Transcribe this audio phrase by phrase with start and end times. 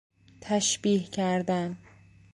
[0.41, 1.77] تشبیه کردن